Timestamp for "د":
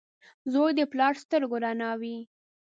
0.79-0.81, 1.17-1.21